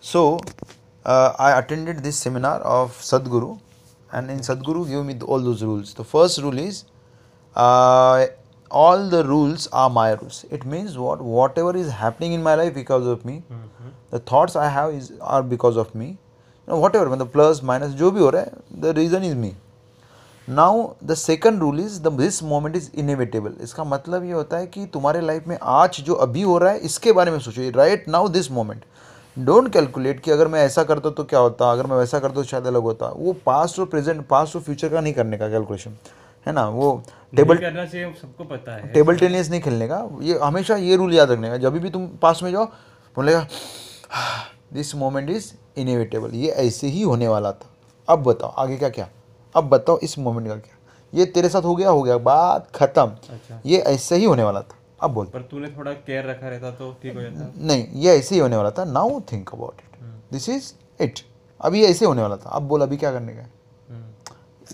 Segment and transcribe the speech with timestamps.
[0.00, 0.38] So,
[1.04, 3.60] uh, I attended this seminar of Sadhguru,
[4.12, 5.94] and in Sadhguru, give me all those rules.
[5.94, 6.84] The first rule is
[7.54, 8.26] uh,
[8.70, 10.44] all the rules are my rules.
[10.50, 13.88] It means what whatever is happening in my life because of me, mm-hmm.
[14.10, 16.06] the thoughts I have is are because of me.
[16.08, 19.54] You know, whatever, when the plus minus, jo bhi ho hai, the reason is me.
[20.56, 24.66] Now the second rule is the this moment is inevitable इसका मतलब ये होता है
[24.66, 28.08] कि तुम्हारे life में आज जो अभी हो रहा है इसके बारे में सोचो right
[28.08, 28.84] now this moment
[29.46, 32.44] don't calculate कि अगर मैं ऐसा करता तो क्या होता अगर मैं वैसा करता तो
[32.52, 35.96] शायद अलग होता वो पास्ट और प्रेजेंट पास्ट और फ्यूचर का नहीं करने का कैलकुलेशन
[36.46, 36.90] है ना वो
[37.36, 41.30] टेबल करना सबको पता है टेबल टेनिस नहीं खेलने का ये हमेशा ये रूल याद
[41.30, 42.64] रखने का जब भी तुम पास में जाओ
[43.16, 43.46] बोलेगा
[44.72, 45.52] दिस मोमेंट इज़
[45.82, 47.72] इनिवेटेबल ये ऐसे ही होने वाला था
[48.12, 49.08] अब बताओ आगे क्या क्या
[49.58, 53.06] अब बताओ इस मोमेंट का क्या ये तेरे साथ हो गया हो गया बात खत्म
[53.36, 54.76] अच्छा। ये ऐसे ही होने वाला था
[55.06, 58.34] अब बोल पर तूने थोड़ा केयर रखा रहता तो ठीक हो जाता नहीं ये ऐसे
[58.34, 60.72] ही होने वाला था now think about it this is
[61.06, 61.20] it
[61.70, 63.46] अभी ऐसे होने वाला था अब बोल अभी क्या करने का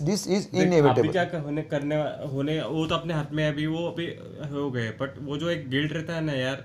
[0.09, 1.95] दिस इज इनएविटेबल क्या होने करने
[2.35, 4.07] होने वो तो अपने हाथ में अभी वो अभी
[4.55, 6.63] हो गए बट वो जो एक गिल्ट रहता है ना यार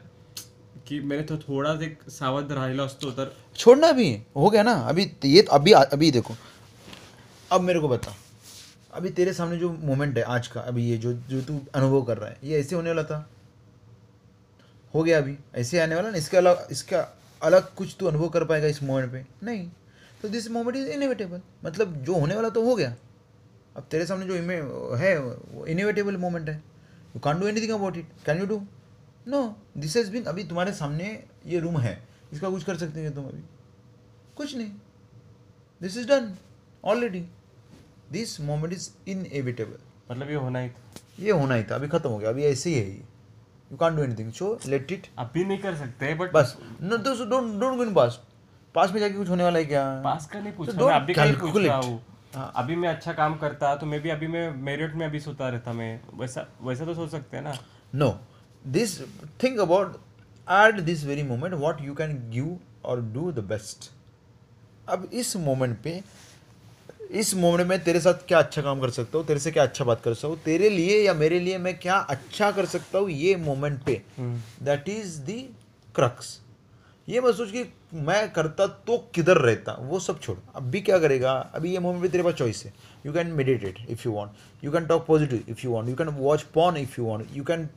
[0.87, 3.31] कि मैंने तो थोड़ा सा सावध रहा राहिला तो उधर
[3.65, 4.09] छोड़ना अभी
[4.45, 6.35] हो गया ना अभी ये अभी अभी देखो
[7.53, 8.13] अब मेरे को बता
[8.95, 12.19] अभी तेरे सामने जो मोमेंट है आज का अभी ये जो जो तू अनुभव कर
[12.19, 13.29] रहा है ये ऐसे होने वाला था
[14.95, 17.01] हो गया अभी ऐसे आने वाला ना इसके अलग इसका
[17.49, 19.69] अलग कुछ तू अनुभव कर पाएगा इस मोमेंट पे नहीं
[20.23, 22.95] तो दिस मोमेंट इज इनोवेटेबल मतलब जो होने वाला तो हो गया
[23.77, 24.55] अब तेरे सामने जो इमे
[25.03, 26.57] है वो इनोवेटेबल मोमेंट है
[27.17, 28.61] you can do anything about it can you do
[29.35, 29.43] no
[29.79, 31.13] this has been अभी तुम्हारे सामने
[31.55, 31.99] ये रूम है
[32.33, 33.43] इसका कुछ कर सकते हो तुम अभी
[34.37, 34.71] कुछ नहीं
[35.83, 36.35] this is done
[36.93, 37.27] already
[38.13, 39.77] this moment is inevitable
[40.11, 42.71] मतलब ये होना ही था ये होना ही था अभी खत्म हो गया अभी ऐसे
[42.71, 42.95] ही है ये
[43.73, 47.61] you can't do anything so let it अभी नहीं कर सकते बट बस no don't
[47.61, 48.19] don't go in past
[48.75, 50.83] past में जाके कुछ होने वाला है क्या पास का नहीं तो पूछ रहा अभी
[50.83, 52.53] so मैं अभी कैलकुलेट हाँ.
[52.57, 55.73] अभी मैं अच्छा काम करता तो मे भी अभी मैं मेरिट में अभी सोता रहता
[55.83, 57.55] मैं वैसा वैसा तो सोच सकते हैं ना
[58.03, 58.11] no
[58.79, 59.01] this
[59.43, 59.97] think about
[60.61, 62.57] at this very moment what you can give
[62.91, 63.91] और डू द बेस्ट
[64.97, 66.03] अब इस मोमेंट पे
[67.19, 69.85] इस मोमेंट में तेरे साथ क्या अच्छा काम कर सकता हूँ तेरे से क्या अच्छा
[69.85, 73.11] बात कर सकता हूँ तेरे लिए या मेरे लिए मैं क्या अच्छा कर सकता हूँ
[73.11, 74.01] ये मोमेंट पे
[74.65, 75.39] दैट इज दी
[75.95, 76.39] क्रक्स
[77.09, 77.65] ये मत सोच कि
[78.09, 82.09] मैं करता तो किधर रहता वो सब छोड़ अभी क्या करेगा अभी ये मोमेंट भी
[82.09, 82.73] तेरे पास चॉइस है
[83.07, 86.09] you can meditate if you want you can talk positive if you want you can
[86.23, 87.69] watch porn if you want you can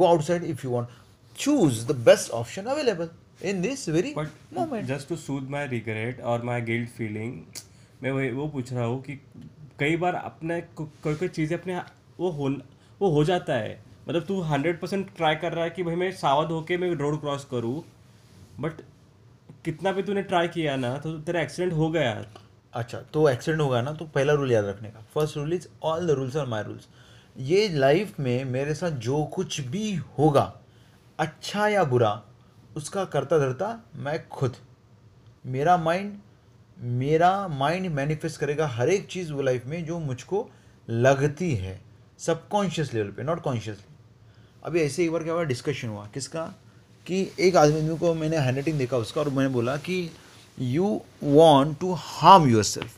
[0.00, 3.10] go outside if you want choose the best option available
[3.48, 7.40] in this very moment just to soothe my my और my guilt feeling
[8.02, 9.14] मैं वही वो पूछ रहा हूँ कि
[9.78, 11.76] कई बार अपने कोई कोई चीज़ें अपने
[12.18, 12.48] वो हो
[13.00, 13.78] वो हो जाता है
[14.08, 17.18] मतलब तू हंड्रेड परसेंट ट्राई कर रहा है कि भाई मैं सावध होके मैं रोड
[17.20, 17.82] क्रॉस करूँ
[18.60, 18.80] बट
[19.64, 22.24] कितना भी तूने ट्राई किया ना तो तेरा एक्सीडेंट हो गया
[22.80, 26.06] अच्छा तो एक्सीडेंट होगा ना तो पहला रूल याद रखने का first rule is all
[26.06, 26.88] the rules are my rules
[27.50, 30.52] ये लाइफ में मेरे साथ जो कुछ भी होगा
[31.26, 32.20] अच्छा या बुरा
[32.76, 34.56] उसका करता धरता मैं खुद
[35.56, 36.16] मेरा माइंड
[36.82, 40.46] मेरा माइंड मैनिफेस्ट करेगा हर एक चीज़ वो लाइफ में जो मुझको
[40.90, 41.80] लगती है
[42.26, 43.94] सबकॉन्शियस लेवल पे नॉट कॉन्शियसली
[44.64, 46.44] अभी ऐसे एक बार क्या हुआ डिस्कशन हुआ किसका
[47.06, 49.98] कि एक आदमी को मैंने हैंडराइटिंग देखा उसका और मैंने बोला कि
[50.76, 52.96] you want to harm yourself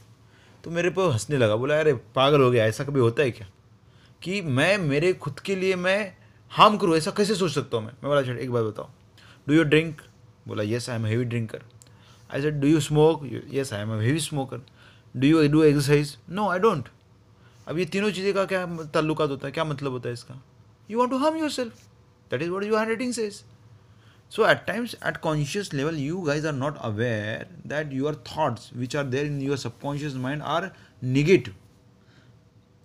[0.64, 3.48] तो मेरे पर हंसने लगा बोला अरे पागल हो गया ऐसा कभी होता है क्या
[4.22, 6.00] कि मैं मेरे खुद के लिए मैं
[6.56, 8.88] हार्म करूँ ऐसा कैसे सोच सकता हूँ मैं मैं बोला एक बार बताओ
[9.48, 10.00] डू यू ड्रिंक
[10.48, 11.62] बोला yes I am heavy drinker
[12.32, 13.24] I said, Do you smoke?
[13.28, 14.60] Yes, I am a heavy smoker.
[15.18, 16.16] Do you do exercise?
[16.40, 16.86] No, I don't.
[17.68, 18.64] अब ये तीनों चीज़ें का क्या
[18.94, 20.34] तल्लुकात होता है क्या मतलब होता है इसका
[20.90, 21.74] you want to harm yourself
[22.30, 23.34] that is what you handwriting says
[24.36, 28.96] so at times at conscious level you guys are not aware that your thoughts which
[28.96, 30.70] are there in your subconscious mind are
[31.18, 31.54] negative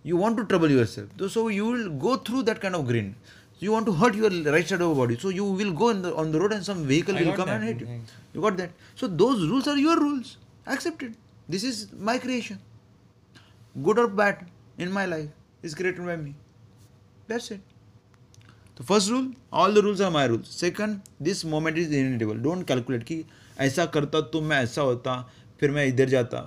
[0.05, 3.13] you want to trouble yourself so you will go through that kind of green
[3.59, 5.17] you want to hurt your right side of your body.
[5.17, 7.47] So you will go in the, on the road and some vehicle I will come
[7.47, 7.61] that.
[7.61, 7.99] and hit you.
[8.33, 8.72] You got that?
[8.96, 10.37] So those rules are your rules.
[10.67, 11.13] Accept it.
[11.47, 12.59] This is my creation.
[13.84, 14.46] Good or bad
[14.78, 15.29] in my life
[15.63, 16.35] is created by me.
[17.28, 17.61] That's it.
[18.75, 20.49] The first rule, all the rules are my rules.
[20.49, 22.35] Second, this moment is inevitable.
[22.35, 23.25] Don't calculate ki
[23.57, 25.23] aisa karta to main aisa hota.
[25.59, 26.40] फिर मैं इधर जाता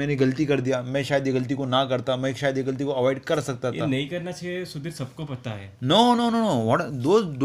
[0.00, 2.84] मैंने गलती कर दिया मैं शायद ये गलती को ना करता मैं शायद ये गलती
[2.84, 6.42] को अवॉइड कर सकता था नहीं करना चाहिए सुधीर सबको पता है no no no
[6.44, 6.82] no what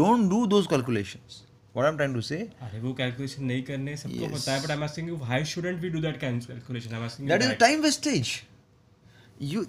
[0.00, 1.42] don't do those calculations
[1.76, 4.34] what I am trying to say अरे वो कैलकुलेशन नहीं करने सबको yes.
[4.34, 7.04] पता है but I am asking you why shouldn't we do that calculation I am
[7.04, 8.32] asking that is time wastage
[9.52, 9.62] you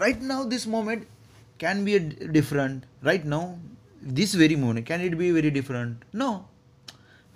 [0.00, 1.04] right now this moment
[1.60, 1.98] can be
[2.38, 3.54] different right now
[4.20, 6.32] this very moment can it be very different no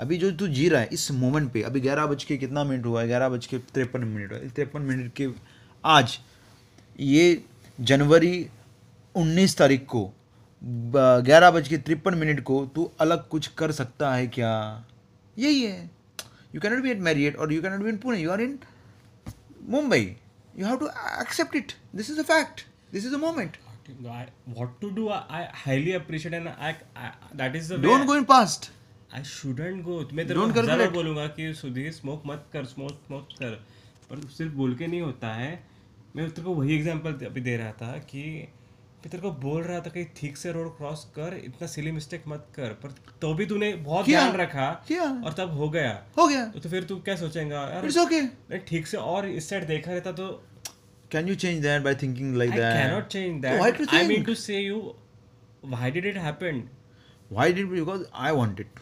[0.00, 2.86] अभी जो तू जी रहा है इस moment पे अभी ग्यारह बज के कितना मिनट
[2.86, 5.28] हुआ है ग्यारह बज के तिरपन मिनट हुआ तिरपन मिनट के
[5.94, 6.18] आज
[7.00, 7.26] ये
[7.90, 8.32] जनवरी
[9.16, 10.04] उन्नीस तारीख को
[11.28, 14.50] ग्यारह बज के तिरपन मिनट को तू अलग कुछ कर सकता है क्या
[15.38, 15.90] यही है
[16.54, 18.58] you cannot be at Marriott और you not be in Pune you are in
[19.76, 20.04] Mumbai
[20.58, 20.88] you have to
[21.22, 23.56] accept it this is a fact this is a moment
[24.58, 26.68] what to do I highly appreciate and I,
[27.06, 27.08] I
[27.40, 28.68] that is the don't way go in past
[29.16, 33.28] I shouldn't go मैं तो को ज़्यादा बोलूँगा कि Sudhir smoke मत कर smoke मत
[33.40, 33.50] कर
[34.10, 35.50] पर सिर्फ बोल के नहीं होता है
[36.16, 38.22] मैं तेरे को वही एग्जांपल अभी दे रहा था कि
[38.82, 42.24] मैं तेरे को बोल रहा था कि ठीक से रोड क्रॉस कर इतना सिली मिस्टेक
[42.28, 46.26] मत कर पर तो भी तूने बहुत ध्यान रखा किया और तब हो गया हो
[46.28, 49.66] गया तो, तो फिर तू क्या सोचेगा यार इट्स ओके ठीक से और इस साइड
[49.66, 50.28] देखा रहता तो
[51.12, 54.24] can you change that by thinking like that I can not change that I mean
[54.24, 54.82] to say you
[55.76, 56.62] why did it happen
[57.32, 58.80] why did because I want it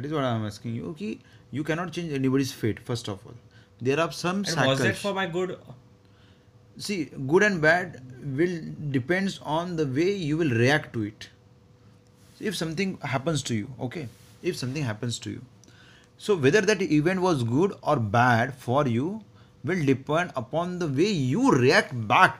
[0.00, 0.94] That is what I am asking you.
[0.96, 1.18] Ki
[1.50, 2.78] you cannot change anybody's fate.
[2.88, 3.34] First of all,
[3.80, 4.36] there are some.
[4.36, 4.80] And cycles.
[4.82, 5.56] was it for my good?
[6.86, 6.98] See,
[7.32, 7.96] good and bad
[8.42, 8.52] will
[8.96, 11.28] depends on the way you will react to it.
[12.38, 14.06] So if something happens to you, okay.
[14.52, 15.40] If something happens to you,
[16.26, 19.08] so whether that event was good or bad for you
[19.64, 22.38] will depend upon the way you react back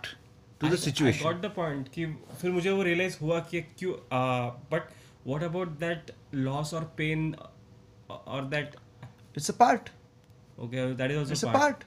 [0.60, 1.26] to I, the situation.
[1.26, 2.06] I got the point कि
[2.42, 3.98] फिर मुझे वो realize हुआ कि क्यों
[4.70, 4.88] but
[5.28, 6.10] what about that
[6.48, 8.76] loss or pain uh, or that
[9.34, 9.90] it's a part
[10.66, 11.82] okay that is also it's a part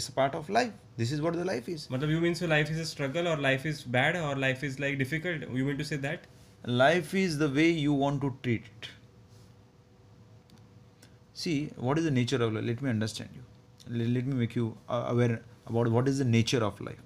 [0.00, 2.48] it's a part of life this is what the life is but you mean so
[2.52, 5.78] life is a struggle or life is bad or life is like difficult you mean
[5.82, 6.24] to say that
[6.84, 8.88] life is the way you want to treat it
[11.42, 11.56] see
[11.88, 13.44] what is the nature of life let me understand you
[14.00, 14.66] let, me make you
[15.02, 15.38] aware
[15.74, 17.04] about what is the nature of life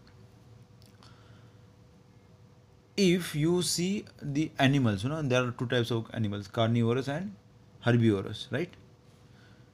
[2.96, 7.34] if you see the animals, you know, there are two types of animals, carnivorous and
[7.80, 8.70] herbivorous, right?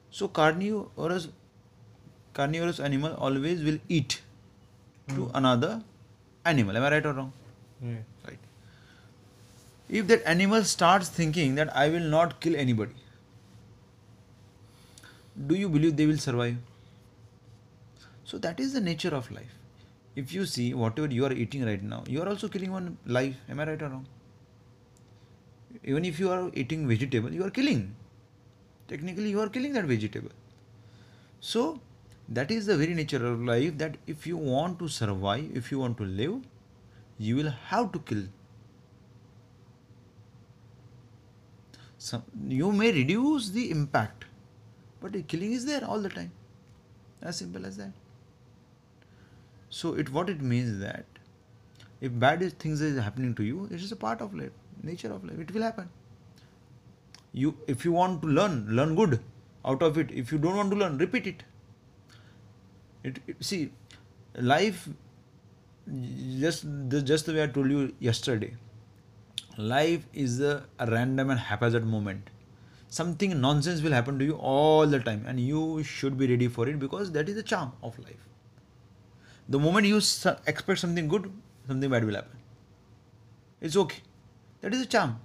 [0.09, 1.27] So carnivorous
[2.33, 4.21] carnivorous animal always will eat
[5.07, 5.15] mm.
[5.15, 5.35] to hmm.
[5.35, 5.83] another
[6.45, 6.77] animal.
[6.77, 7.33] Am I right or wrong?
[7.83, 7.95] Yeah.
[8.25, 8.37] Right.
[9.89, 12.93] If that animal starts thinking that I will not kill anybody,
[15.45, 16.55] do you believe they will survive?
[18.23, 19.53] So that is the nature of life
[20.15, 23.35] if you see whatever you are eating right now, you are also killing one life.
[23.49, 24.05] Am I right or wrong?
[25.83, 27.95] Even if you are eating vegetable, you are killing.
[28.87, 30.29] Technically, you are killing that vegetable.
[31.39, 31.79] So,
[32.27, 35.79] that is the very nature of life that if you want to survive, if you
[35.79, 36.35] want to live,
[37.17, 38.23] you will have to kill.
[41.97, 44.25] Some, you may reduce the impact,
[44.99, 46.31] but the killing is there all the time.
[47.21, 47.91] As simple as that
[49.79, 51.19] so it what it means is that
[52.07, 54.55] if bad things is happening to you it is a part of life
[54.91, 55.89] nature of life it will happen
[57.43, 59.17] you if you want to learn learn good
[59.73, 61.45] out of it if you don't want to learn repeat it
[63.09, 63.61] it, it see
[64.53, 64.89] life
[66.43, 68.53] just the, just the way i told you yesterday
[69.75, 72.29] life is a, a random and haphazard moment
[72.99, 75.63] something nonsense will happen to you all the time and you
[75.95, 78.27] should be ready for it because that is the charm of life
[79.51, 81.29] the moment you expect something good,
[81.67, 82.37] something bad will happen.
[83.59, 83.99] It's okay.
[84.61, 85.19] That is a charm.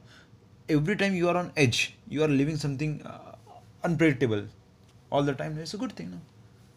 [0.69, 3.37] Every time you are on edge, you are living something uh,
[3.84, 4.43] unpredictable
[5.12, 5.56] all the time.
[5.59, 6.11] It's a good thing.
[6.14, 6.18] No?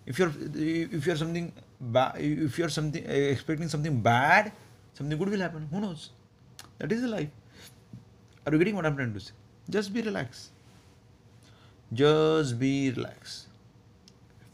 [0.06, 1.52] If you're if you're something
[1.82, 4.52] bad, if you're something uh, expecting something bad,
[4.94, 5.68] something good will happen.
[5.72, 6.06] Who knows?
[6.78, 7.72] That is the life.
[8.46, 9.34] Are you getting what I'm trying to say?
[9.80, 10.52] Just be relaxed.
[12.04, 13.49] Just be relaxed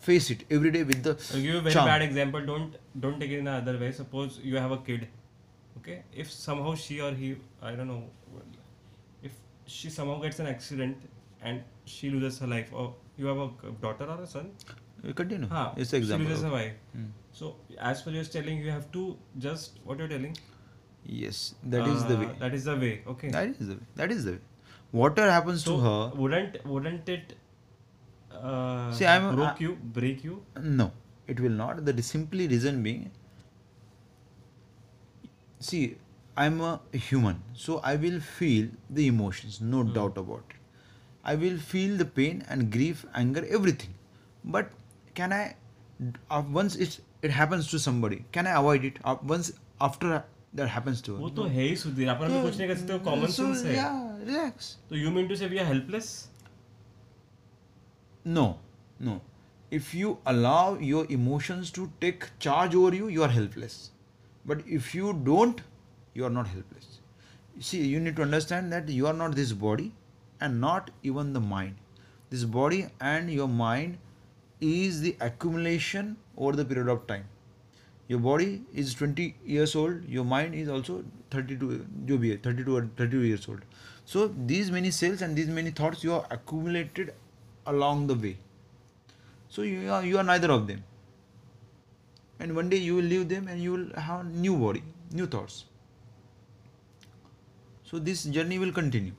[0.07, 1.13] face it every day with the.
[1.13, 1.91] I'll give you a very charm.
[1.91, 2.45] bad example.
[2.51, 3.91] Don't don't take it in another way.
[3.99, 5.05] Suppose you have a kid,
[5.81, 5.97] okay?
[6.25, 7.29] If somehow she or he,
[7.71, 8.45] I don't know,
[9.31, 9.37] if
[9.77, 11.05] she somehow gets an accident
[11.51, 12.85] and she loses her life, or
[13.23, 14.49] you have a daughter or a son.
[14.67, 15.51] You uh, continue.
[15.53, 16.25] Huh, it's example.
[16.25, 16.57] She loses okay.
[16.57, 16.97] her wife.
[16.97, 17.13] Hmm.
[17.41, 17.51] So
[17.93, 19.05] as per are telling, you have to
[19.47, 20.35] just what you're telling.
[21.15, 21.43] Yes,
[21.75, 22.31] that uh, is the uh, way.
[22.45, 22.93] That is the way.
[23.15, 23.31] Okay.
[23.39, 23.89] That is the way.
[24.03, 24.45] That is the way.
[25.03, 25.97] Whatever happens so to her.
[26.25, 27.35] Wouldn't wouldn't it
[28.43, 30.43] uh, see i'm broke you break you
[30.81, 30.91] no
[31.27, 33.11] it will not the simply reason being
[35.69, 35.97] see
[36.43, 36.73] i'm a
[37.09, 39.93] human so i will feel the emotions no mm.
[39.95, 40.61] doubt about it
[41.33, 43.93] i will feel the pain and grief anger everything
[44.55, 44.71] but
[45.21, 45.43] can i
[46.29, 49.51] uh, once it's it happens to somebody can i avoid it uh, once
[49.89, 50.23] after
[50.57, 53.31] that happens to वो तो है ही सुधीर अपन कुछ नहीं कर सकते वो common
[53.37, 53.87] sense है या
[54.27, 56.11] रिलैक्स तो you mean to say we are helpless
[58.27, 58.59] No,
[58.99, 59.21] no.
[59.69, 63.91] If you allow your emotions to take charge over you, you are helpless.
[64.45, 65.61] But if you don't,
[66.15, 67.01] you are not helpless.
[67.55, 69.93] You see, you need to understand that you are not this body
[70.41, 71.75] and not even the mind.
[72.31, 73.99] This body and your mind
[74.59, 77.25] is the accumulation over the period of time.
[78.07, 81.85] Your body is 20 years old, your mind is also 32,
[82.41, 83.61] 32 or 32 years old.
[84.05, 87.13] So these many cells and these many thoughts you have accumulated
[87.66, 88.36] along the way.
[89.48, 90.84] So you are, you are neither of them.
[92.38, 95.26] And one day you will leave them and you will have a new body, new
[95.26, 95.64] thoughts.
[97.84, 99.12] So this journey will continue.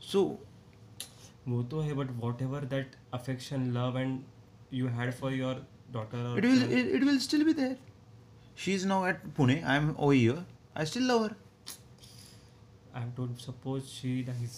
[0.00, 0.38] So
[1.48, 2.10] वो तो है but
[2.42, 4.20] whatever that affection love and
[4.74, 7.76] you had for your daughter और it will it, it will still be there.
[8.62, 9.56] She is now at Pune.
[9.72, 10.44] I am over here.
[10.76, 11.36] I still love her.
[12.94, 14.56] I am told suppose she dies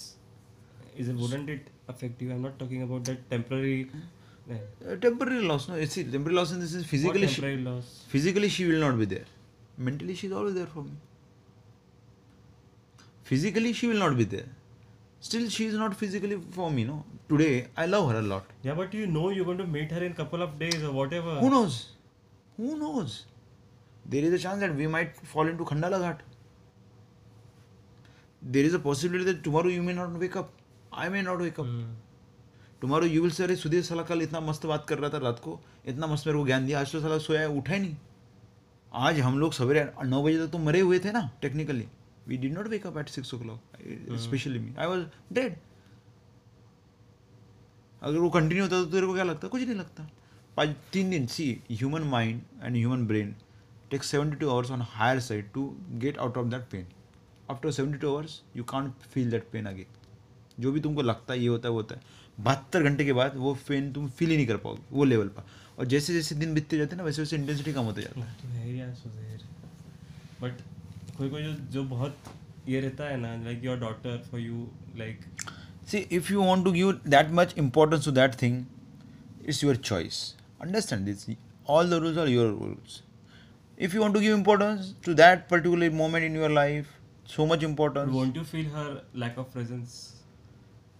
[0.98, 4.54] is it wouldn't it affect you i'm not talking about that temporary uh,
[4.92, 7.88] uh temporary loss no it's temporary loss in this is physically what temporary she, loss
[8.14, 9.28] physically she will not be there
[9.88, 10.92] mentally she's always there for me
[13.32, 14.50] physically she will not be there
[15.30, 18.74] still she is not physically for me no today i love her a lot yeah
[18.82, 21.50] but you know you're going to meet her in couple of days or whatever who
[21.58, 21.76] knows
[22.58, 23.26] who knows
[24.14, 26.28] there is a chance that we might fall into khandala ghat
[28.56, 30.50] there is a possibility that tomorrow you may not wake up
[31.00, 31.66] I may not wake up
[32.82, 35.60] tomorrow you will sir Sudhir साला कल इतना मस्त बात कर रहा था रात को
[35.88, 37.96] इतना मस्त मेरे को ज्ञान दिया आज तो साला सोया उठा ही नहीं
[39.10, 41.88] आज हम लोग सवेरे नौ बजे तक तो मरे हुए थे ना technically
[42.28, 45.06] we did not wake up at six o'clock specially me I was
[45.36, 45.56] dead
[48.10, 50.10] अगर वो कंटिन्यू होता तो तेरे को क्या लगता कुछ नहीं लगता
[50.58, 53.36] पाँच तीन दिन see human mind and human brain
[53.92, 55.70] take seventy two hours on higher side to
[56.06, 56.88] get out of that pain
[57.52, 60.00] after seventy two hours you can't feel that pain again
[60.62, 63.36] जो भी तुमको लगता है ये होता है वो होता है बहत्तर घंटे के बाद
[63.46, 65.46] वो पेन तुम फील ही नहीं कर पाओगे वो लेवल पर
[65.80, 68.64] और जैसे जैसे दिन बीतते जाते ना वैसे वैसे इंटेंसिटी कम होता जाता
[69.08, 69.50] है
[70.42, 72.24] बट तो तो कोई कोई जो जो बहुत
[72.70, 75.26] ये रहता है ना like your doctor for you like
[75.92, 78.60] see if you want to give that much importance to that thing
[79.46, 80.22] it's your choice
[80.62, 81.26] understand this
[81.80, 83.02] all the rules are your rules
[83.88, 86.90] if you want to give importance to that particular moment in your life
[87.36, 88.92] so much importance want you feel her
[89.26, 90.00] lack of presence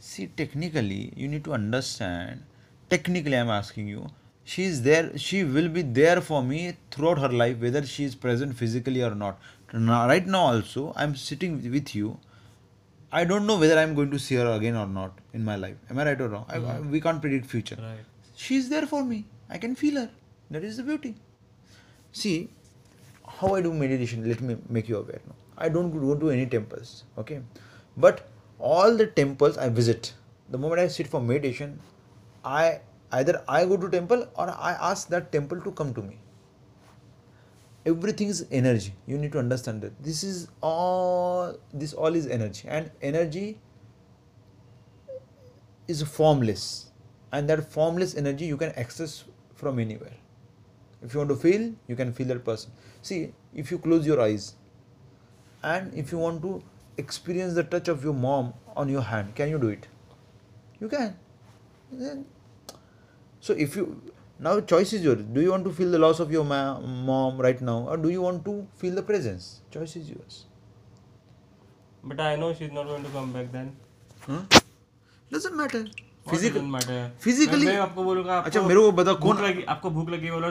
[0.08, 2.42] see technically you need to understand
[2.90, 4.06] technically i'm asking you
[4.52, 8.16] she is there she will be there for me throughout her life whether she is
[8.16, 9.38] present physically or not
[9.74, 12.18] now, right now also i'm sitting with you
[13.12, 15.78] i don't know whether i'm going to see her again or not in my life
[15.92, 18.04] am i right or wrong I, I, we can't predict future right.
[18.36, 20.10] she is there for me i can feel her
[20.50, 21.16] that is the beauty
[22.12, 22.50] see
[23.38, 26.48] how i do meditation let me make you aware now i don't go to any
[26.48, 27.42] temples okay
[27.96, 28.28] but
[28.62, 30.14] all the temples I visit,
[30.50, 31.80] the moment I sit for meditation,
[32.46, 32.80] I
[33.12, 36.18] either I go to temple or I ask that temple to come to me.
[37.86, 38.94] Everything is energy.
[39.08, 41.56] You need to understand that this is all.
[41.74, 43.58] This all is energy, and energy
[45.88, 46.92] is formless,
[47.32, 49.24] and that formless energy you can access
[49.56, 50.18] from anywhere.
[51.02, 52.72] If you want to feel, you can feel that person.
[53.02, 54.54] See, if you close your eyes,
[55.64, 56.62] and if you want to
[57.06, 58.54] experience the touch of your mom
[58.84, 59.88] on your hand can you do it
[60.84, 62.22] you can
[63.48, 63.86] so if you
[64.48, 66.80] now choice is yours do you want to feel the loss of your ma-
[67.10, 68.54] mom right now or do you want to
[68.84, 70.38] feel the presence choice is yours
[72.12, 73.72] but i know she's not going to come back then
[74.30, 74.42] huh?
[75.38, 75.84] doesn't matter
[76.30, 80.50] physically आपको बोलूंगा अच्छा मेरे को बता कौन लगी आपको भूख लगी बोला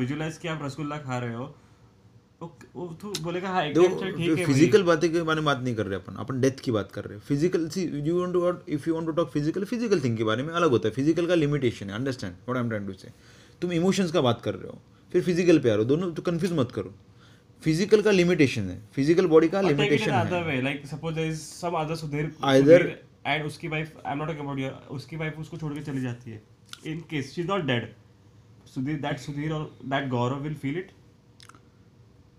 [0.00, 1.46] विजुलाइज किया आप रसगुल्ला खा रहे हो
[2.42, 3.12] तो
[3.46, 3.62] हाँ,
[4.46, 7.04] फिजिकल बातें के बारे में बात नहीं कर रहे अपन अपन डेथ की बात कर
[7.04, 10.16] रहे हैं physical see you want to if you want to talk physical physical thing
[10.18, 12.86] के बारे में अलग होता है फिजिकल का लिमिटेशन है understand what I am trying
[12.88, 13.12] to say
[13.62, 14.80] तुम इमोशंस का बात कर रहे हो
[15.12, 16.94] फिर फिजिकल पे आ रहे हो दोनों तो कन्फ्यूज मत करो
[17.64, 21.94] फिजिकल का लिमिटेशन है फिजिकल बॉडी का लिमिटेशन है like suppose there is some other
[22.04, 22.86] Sudhir either
[23.26, 26.30] and उसकी wife I am not about your उसकी वाइफ उसको छोड़ के चली जाती
[26.30, 26.42] है
[26.92, 27.88] in case she is not dead
[28.74, 30.90] Sudhir that Sudhir और that Gaurav will feel it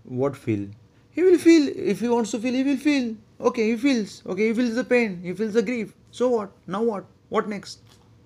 [0.04, 0.68] what feel
[1.10, 4.48] he will feel if he wants to feel he will feel okay he feels okay
[4.48, 7.80] he feels the pain he feels the grief so what now what what next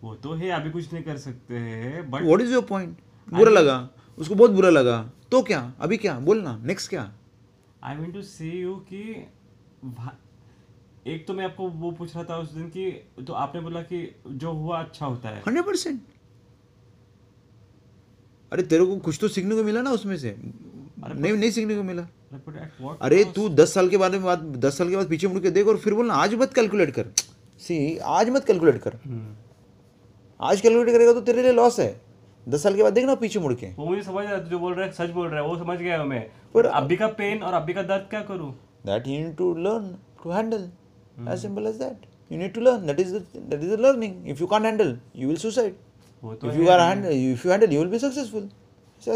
[0.05, 2.97] वो तो है अभी कुछ नहीं कर सकते हैं but what is your point
[3.35, 3.77] बुरा लगा
[4.19, 4.97] उसको बहुत बुरा लगा
[5.31, 7.11] तो क्या अभी क्या बोलना नेक्स्ट क्या
[7.85, 9.01] I mean to say you कि
[11.15, 14.03] एक तो मैं आपको वो पूछ रहा था उस दिन कि तो आपने बोला कि
[14.29, 16.01] जो हुआ अच्छा होता है हंड्रेड परसेंट
[18.53, 20.37] अरे तेरे को कुछ तो सीखने को मिला ना उसमें से
[21.07, 22.07] नहीं नहीं सीखने को मिला
[23.07, 25.51] अरे तू दस साल के बारे में बात दस साल के बाद पीछे मुड़ के
[25.51, 27.07] देख और फिर बोलना आज मत कैलकुलेट कर
[27.67, 29.35] सी आज मत कैलकुलेट कर हम्म।
[30.49, 31.95] आज कैलकुलेट करेगा तो तेरे लिए लॉस है
[32.49, 34.75] दस साल के बाद देखना पीछे मुड़ के वो मुझे समझ रहा है जो बोल
[34.75, 36.21] रहा है सच बोल रहा है वो समझ गया मैं
[36.55, 38.51] पर अभी का पेन और अभी का दर्द क्या करूं
[38.87, 40.69] that you need to learn to handle
[41.33, 44.41] as simple as that you need to learn that is that is the learning if
[44.41, 45.75] you can't handle you will suicide
[46.33, 48.49] if you are handle if you handle you will be successful
[49.07, 49.13] तो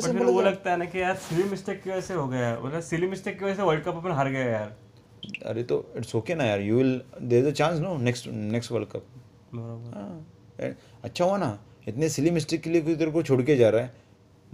[10.61, 10.69] हाँ,
[11.05, 11.47] अच्छा हुआ ना
[11.89, 13.91] इतने silly mistake के लिए तेरे को छोड़ के जा रहा है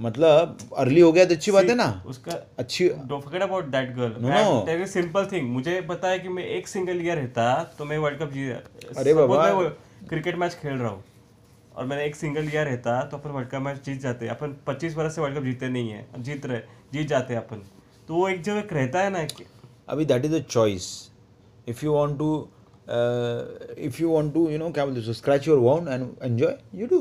[0.00, 4.87] मतलब अर्ली हो गया तो अच्छी बात है ना उसका अच्छी don't about that girl
[4.92, 8.32] simple thing मुझे पता है कि मैं एक सिंगल ईयर रहता तो मैं वर्ल्ड कप
[8.32, 9.47] जीत अरे बाबा
[10.08, 11.02] क्रिकेट मैच खेल रहा हूँ
[11.78, 14.94] और मैंने एक सिंगल ईयर रहता तो अपन वर्ल्ड कप मैच जीत जाते अपन पच्चीस
[14.97, 16.61] बरस से वर्ल्ड कप जीते नहीं है जीत रहे
[16.92, 17.61] जीत जाते अपन
[18.08, 19.44] तो वो एक जो एक रहता है ना कि
[19.94, 20.88] अभी that is a choice
[21.75, 22.32] if you want to
[23.87, 27.00] if you want to you know क्या बोलते scratch your want and enjoy you do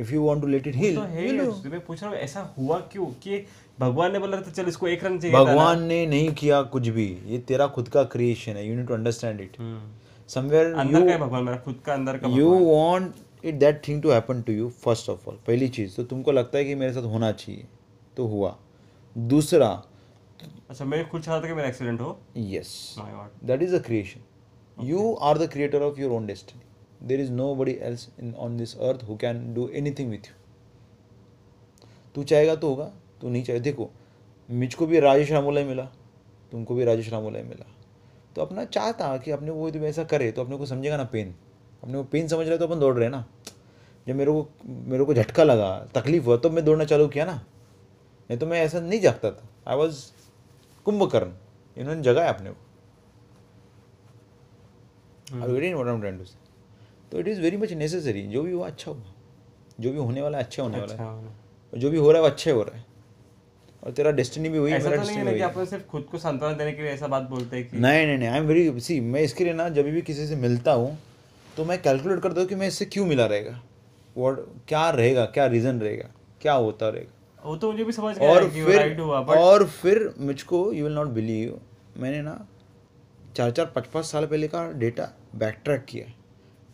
[0.00, 3.44] if you want to let it heal मैं पूछ रहा हूँ ऐसा हुआ क्यों कि
[3.80, 7.06] भगवान ने बोला था चल इसको एक रन चाहिए भगवान ने नहीं किया कुछ भी
[7.26, 9.56] ये तेरा खुद का क्रिएशन है you need to understand it
[10.34, 14.10] somewhere अंदर का भगवान मेरा खुद का अंदर का you want it that thing to
[14.10, 17.02] happen to you first of all पहली चीज़ तो तुमको लगता है कि मेरे साथ
[17.12, 17.66] होना चाहिए
[18.16, 18.56] तो हुआ
[19.32, 19.68] दूसरा
[20.70, 22.72] अच्छा मैं खुद चाहता था कि मेरा एक्सीडेंट हो yes
[23.46, 27.72] that is the creation you are the creator of your own destiny there is nobody
[27.82, 29.68] else in on this earth who can do
[29.98, 30.34] anything with you
[32.14, 33.90] तू चाहेगा तो होगा तू नहीं चाहे देखो
[34.60, 35.84] मुझको भी राजेश रामोलय मिला
[36.52, 37.66] तुमको भी राजेश रामोलय मिला
[38.36, 41.34] तो अपना चाहता कि अपने वो ऐसा करे तो अपने को समझेगा ना पेन
[41.82, 43.24] अपने को पेन समझ रहे तो अपन दौड़ रहे हैं ना
[44.08, 44.48] जब मेरे को
[44.92, 47.34] मेरे को झटका लगा तकलीफ हुआ तो मैं दौड़ना चालू किया ना
[48.30, 50.02] नहीं तो मैं ऐसा नहीं जागता था आई वॉज
[50.84, 51.32] कुंभकर्ण
[51.80, 52.58] इन्होंने जगाया अपने को
[55.32, 56.16] हम्म।
[57.10, 59.02] तो it is very much necessary जो भी हुआ अच्छा हुआ
[59.80, 62.22] जो भी होने वाला है अच्छा होने अच्छा वाला है अच्छा जो भी हो रहा
[62.22, 62.84] है वो अच्छे हो रहा है
[63.84, 66.72] और तेरा डेस्टिनी भी वही मेरा डेस्टिनी तो वही आपको सिर्फ खुद को सांत्वना देने
[66.72, 69.20] के लिए ऐसा बात बोलते हैं कि नहीं नहीं नहीं आई एम वेरी सी मैं
[69.28, 70.96] इसके लिए ना जब भी किसी से मिलता हूँ
[71.56, 73.60] तो मैं कैलकुलेट करता हूँ कि मैं इससे क्यों मिला रहेगा
[74.16, 76.08] वॉट क्या रहेगा क्या रीज़न रहेगा
[76.42, 80.94] क्या होता रहेगा वो तो मुझे भी समझ और फिर और फिर मुझको यू विल
[80.94, 81.58] नॉट बिलीव
[82.02, 82.40] मैंने ना
[83.36, 86.04] चार चार पाँच पाँच साल पहले का डेटा बैक ट्रैक किया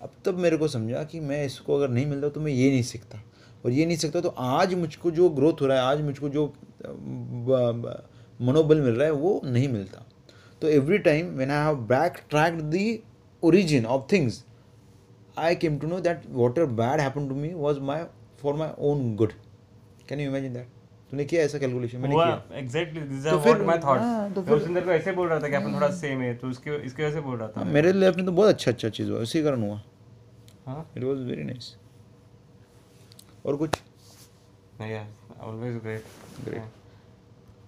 [0.02, 2.82] अब तब मेरे को समझा कि मैं इसको अगर नहीं मिलता तो मैं ये नहीं
[2.90, 3.20] सीखता
[3.64, 6.52] और ये नहीं सीखता तो आज मुझको जो ग्रोथ हो रहा है आज मुझको जो
[8.48, 10.04] मनोबल मिल रहा है वो नहीं मिलता
[10.60, 12.84] तो every time when I have back track the
[13.44, 14.44] origin of things
[15.36, 18.06] I came to know that whatever bad happened to me was my
[18.38, 19.34] for my own good.
[20.06, 20.66] Can you imagine that?
[21.10, 24.80] तूने किया ऐसा calculation मैंने किया exactly this are what my thoughts तो फिर सुंदर
[24.80, 26.76] हाँ, तो को ऐसे बोल रहा था कि अपन थोड़ा सेम हाँ। है तो उसके
[26.86, 29.20] इसके वजह से बोल रहा था मेरे लिए अपने तो बहुत अच्छा अच्छा चीज हुआ
[29.28, 29.80] इसी कारण हुआ
[30.66, 31.74] हां इट वाज वेरी नाइस
[33.46, 33.78] और कुछ
[34.80, 35.06] नहीं यार
[35.50, 36.75] ऑलवेज ग्रेट ग्रेट